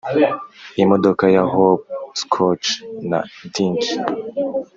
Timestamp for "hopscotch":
1.53-2.67